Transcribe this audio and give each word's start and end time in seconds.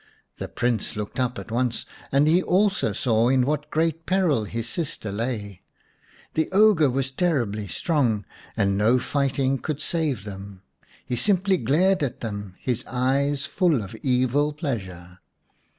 The 0.37 0.47
Prince 0.47 0.95
looked 0.95 1.19
up 1.19 1.37
at 1.37 1.51
once, 1.51 1.85
and 2.11 2.27
he 2.27 2.41
also 2.41 2.91
saw 2.91 3.29
in 3.29 3.45
what 3.45 3.69
great 3.69 4.07
peril 4.07 4.45
his 4.45 4.67
sister 4.67 5.11
lay. 5.11 5.61
The 6.33 6.51
ogre 6.51 6.89
was 6.89 7.11
terribly 7.11 7.67
strong, 7.67 8.25
and 8.57 8.75
no 8.75 8.97
fighting 8.97 9.59
could 9.59 9.79
save 9.79 10.23
them. 10.23 10.63
He 11.05 11.15
simply 11.15 11.57
glared 11.57 12.01
at 12.01 12.21
them, 12.21 12.55
his 12.57 12.83
eyes 12.87 13.45
full 13.45 13.83
of 13.83 13.95
evil 14.01 14.53
pleasure. 14.53 15.19